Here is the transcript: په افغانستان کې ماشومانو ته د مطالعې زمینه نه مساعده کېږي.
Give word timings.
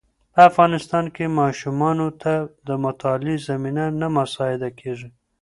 په 0.33 0.39
افغانستان 0.49 1.05
کې 1.15 1.35
ماشومانو 1.39 2.07
ته 2.21 2.33
د 2.67 2.69
مطالعې 2.85 3.37
زمینه 3.47 3.85
نه 3.99 4.07
مساعده 4.17 4.69
کېږي. 4.79 5.09